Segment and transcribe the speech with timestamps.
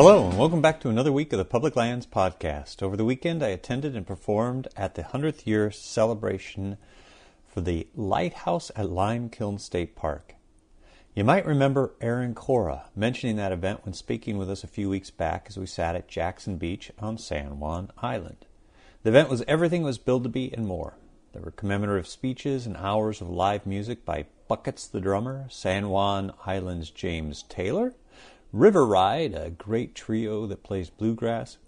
[0.00, 2.84] Hello, and welcome back to another week of the Public Lands Podcast.
[2.84, 6.76] Over the weekend, I attended and performed at the 100th year celebration
[7.48, 10.36] for the Lighthouse at Limekiln State Park.
[11.16, 15.10] You might remember Aaron Cora mentioning that event when speaking with us a few weeks
[15.10, 18.46] back as we sat at Jackson Beach on San Juan Island.
[19.02, 20.94] The event was everything was billed to be and more.
[21.32, 26.34] There were commemorative speeches and hours of live music by Buckets the drummer, San Juan
[26.46, 27.94] Island's James Taylor,
[28.52, 31.58] River Ride, a great trio that plays bluegrass,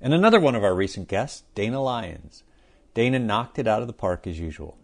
[0.00, 2.44] and another one of our recent guests, Dana Lyons.
[2.94, 4.78] Dana knocked it out of the park as usual.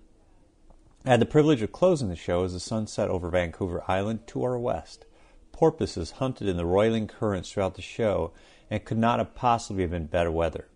[1.07, 4.27] I had the privilege of closing the show as the sun set over Vancouver Island
[4.29, 5.07] to our west.
[5.53, 8.33] Porpoises hunted in the roiling currents throughout the show,
[8.71, 10.69] and could not have possibly been better weather.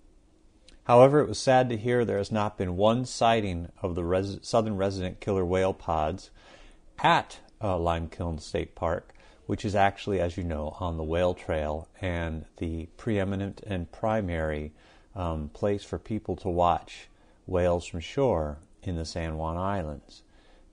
[0.84, 4.38] However, it was sad to hear there has not been one sighting of the res-
[4.40, 6.30] southern resident killer whale pods
[7.00, 9.12] at uh, Limekiln State Park,
[9.50, 14.70] which is actually, as you know, on the whale trail and the preeminent and primary
[15.16, 17.08] um, place for people to watch
[17.46, 20.22] whales from shore in the San Juan Islands.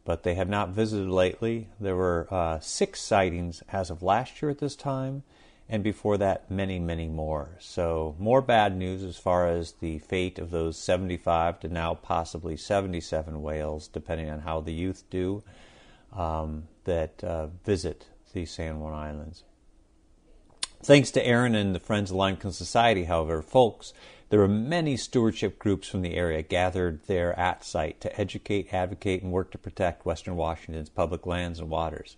[0.05, 1.69] But they have not visited lately.
[1.79, 5.23] There were uh, six sightings as of last year at this time,
[5.67, 7.57] and before that, many, many more.
[7.59, 12.55] So, more bad news as far as the fate of those 75 to now possibly
[12.55, 15.41] 77 whales, depending on how the youth do,
[16.13, 19.43] um, that uh, visit the San Juan Islands.
[20.83, 23.93] Thanks to Aaron and the Friends of Limekiln Society, however, folks,
[24.29, 29.23] there were many stewardship groups from the area gathered there at site to educate, advocate,
[29.23, 32.15] and work to protect Western Washington's public lands and waters.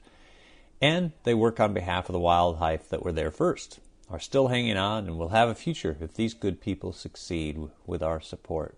[0.82, 4.78] And they work on behalf of the wildlife that were there first, are still hanging
[4.78, 8.76] on, and will have a future if these good people succeed with our support.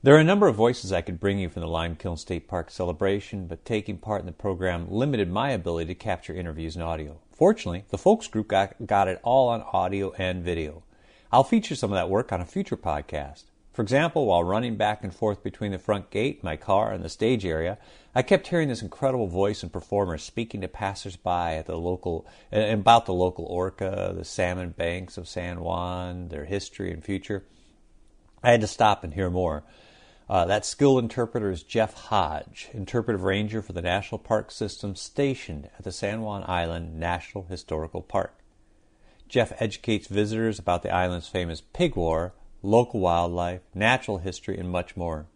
[0.00, 2.70] There are a number of voices I could bring you from the Limekiln State Park
[2.70, 7.18] celebration, but taking part in the program limited my ability to capture interviews and audio.
[7.32, 10.84] Fortunately, the Folks Group got, got it all on audio and video.
[11.32, 13.46] I'll feature some of that work on a future podcast.
[13.72, 17.08] For example, while running back and forth between the front gate, my car, and the
[17.08, 17.76] stage area,
[18.14, 23.06] I kept hearing this incredible voice and performer speaking to passersby at the local about
[23.06, 27.42] the local orca, the salmon banks of San Juan, their history and future.
[28.44, 29.64] I had to stop and hear more.
[30.30, 35.70] Uh, that skilled interpreter is Jeff Hodge, interpretive ranger for the National Park System stationed
[35.78, 38.34] at the San Juan Island National Historical Park.
[39.26, 44.98] Jeff educates visitors about the island's famous pig war, local wildlife, natural history, and much
[44.98, 45.26] more.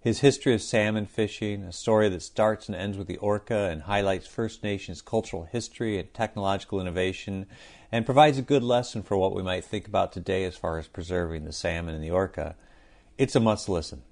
[0.00, 3.82] His history of salmon fishing, a story that starts and ends with the orca and
[3.82, 7.46] highlights First Nations cultural history and technological innovation,
[7.92, 10.88] and provides a good lesson for what we might think about today as far as
[10.88, 12.56] preserving the salmon and the orca.
[13.16, 14.02] It's a must listen.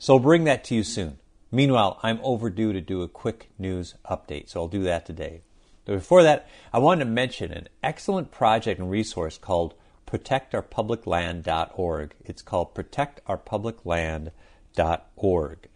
[0.00, 1.18] So I'll bring that to you soon.
[1.52, 5.42] Meanwhile, I'm overdue to do a quick news update, so I'll do that today.
[5.84, 9.74] But before that, I wanted to mention an excellent project and resource called
[10.06, 12.14] protectourpublicland.org.
[12.24, 15.68] It's called protectourpublicland.org.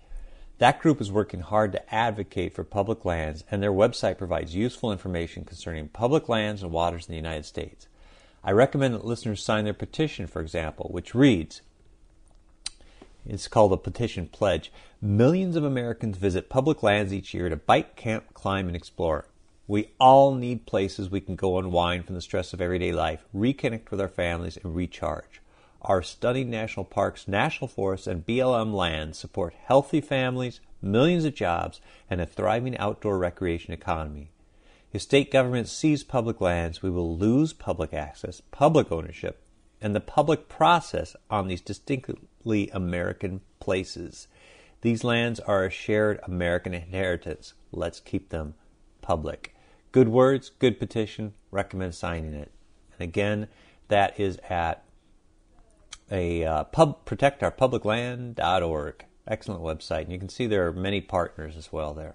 [0.56, 4.90] That group is working hard to advocate for public lands, and their website provides useful
[4.90, 7.88] information concerning public lands and waters in the United States.
[8.42, 11.60] I recommend that listeners sign their petition, for example, which reads
[13.26, 14.70] it's called a petition pledge.
[15.00, 19.26] Millions of Americans visit public lands each year to bike, camp, climb, and explore.
[19.66, 23.90] We all need places we can go unwind from the stress of everyday life, reconnect
[23.90, 25.40] with our families, and recharge.
[25.80, 31.80] Our stunning national parks, national forests, and BLM lands support healthy families, millions of jobs,
[32.10, 34.30] and a thriving outdoor recreation economy.
[34.92, 39.44] If state governments seize public lands, we will lose public access, public ownership,
[39.84, 44.28] and the public process on these distinctly American places.
[44.80, 47.52] These lands are a shared American inheritance.
[47.70, 48.54] Let's keep them
[49.02, 49.54] public.
[49.92, 52.50] Good words, good petition, recommend signing it.
[52.98, 53.48] And again,
[53.88, 54.84] that is at
[56.10, 59.04] a uh, pub protectourpublicland.org.
[59.28, 60.04] Excellent website.
[60.04, 62.14] And you can see there are many partners as well there.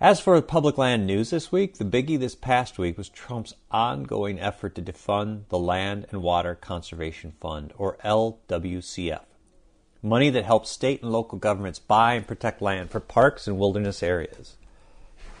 [0.00, 4.38] As for public land news this week, the biggie this past week was Trump's ongoing
[4.38, 9.24] effort to defund the Land and Water Conservation Fund, or LWCF.
[10.00, 14.00] Money that helps state and local governments buy and protect land for parks and wilderness
[14.00, 14.56] areas.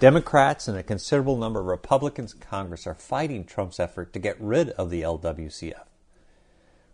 [0.00, 4.40] Democrats and a considerable number of Republicans in Congress are fighting Trump's effort to get
[4.40, 5.84] rid of the LWCF.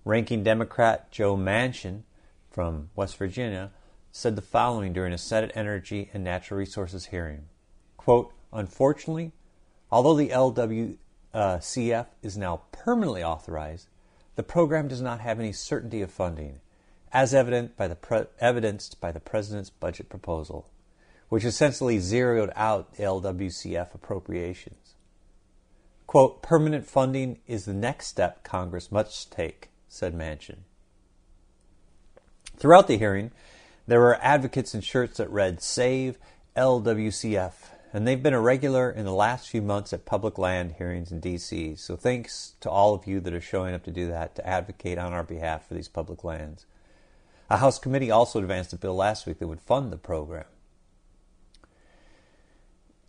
[0.05, 2.03] Ranking Democrat Joe Manchin
[2.51, 3.71] from West Virginia
[4.13, 7.49] said the following during a Senate Energy and Natural Resources hearing.
[8.05, 9.33] Quote, unfortunately,
[9.91, 13.89] although the LWCF is now permanently authorized,
[14.37, 16.61] the program does not have any certainty of funding,
[17.15, 20.69] as evident by pre- evidenced by the President's budget proposal,
[21.31, 24.97] which essentially zeroed out LWCF appropriations.
[26.07, 30.59] Quote, permanent funding is the next step Congress must take, said Manchin.
[32.59, 33.31] Throughout the hearing,
[33.87, 36.19] there were advocates in shirts that read Save
[36.55, 37.53] LWCF,
[37.95, 41.21] and they've been a regular in the last few months at public land hearings in
[41.21, 41.77] D.C.
[41.77, 44.99] So thanks to all of you that are showing up to do that, to advocate
[44.99, 46.67] on our behalf for these public lands.
[47.49, 50.47] A House committee also advanced a bill last week that would fund the program.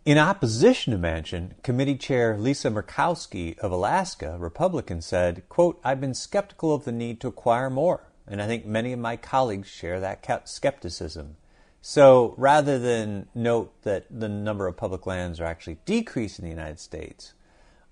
[0.04, 6.14] In opposition to Manchin, committee chair Lisa Murkowski of Alaska, Republican, said, quote, I've been
[6.14, 9.98] skeptical of the need to acquire more, and I think many of my colleagues share
[9.98, 11.38] that skepticism.
[11.80, 16.56] So rather than note that the number of public lands are actually decreasing in the
[16.56, 17.34] United States,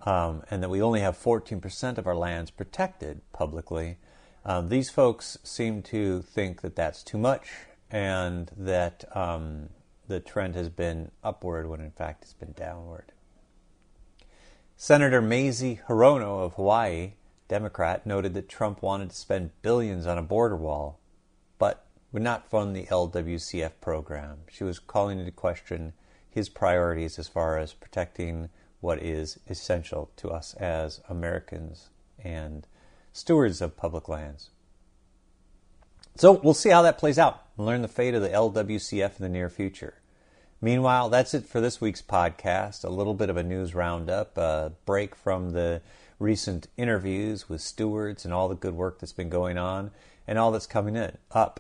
[0.05, 3.99] um, and that we only have 14% of our lands protected publicly,
[4.45, 7.51] um, these folks seem to think that that's too much
[7.91, 9.71] and that um,
[10.09, 13.13] the trend has been upward when in fact it's been downward.
[14.77, 17.13] Senator Mazie Hirono of Hawaii,
[17.49, 20.99] Democrat, noted that Trump wanted to spend billions on a border wall,
[22.15, 24.39] would not fund the LWCF program.
[24.49, 25.95] She was calling into question
[26.31, 28.51] his priorities as far as protecting
[28.81, 31.89] what is essential to us as Americans
[32.23, 32.69] and
[33.13, 34.51] stewards of public lands.
[36.15, 39.23] So we'll see how that plays out and learn the fate of the LWCF in
[39.23, 39.95] the near future.
[40.61, 42.85] Meanwhile, that's it for this week's podcast.
[42.85, 45.83] A little bit of a news roundup, a break from the
[46.21, 49.91] recent interviews with stewards and all the good work that's been going on
[50.29, 51.59] and all that's coming in up.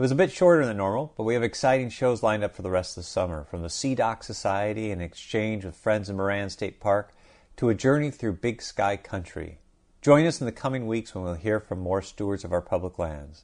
[0.00, 2.62] It was a bit shorter than normal, but we have exciting shows lined up for
[2.62, 6.48] the rest of the summer, from the SeaDoc Society and exchange with friends in Moran
[6.48, 7.12] State Park
[7.58, 9.58] to a journey through Big Sky Country.
[10.00, 12.98] Join us in the coming weeks when we'll hear from more stewards of our public
[12.98, 13.42] lands.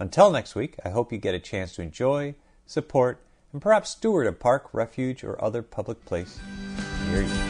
[0.00, 2.34] Until next week, I hope you get a chance to enjoy,
[2.66, 3.20] support,
[3.52, 6.40] and perhaps steward a park, refuge, or other public place
[7.12, 7.41] near you.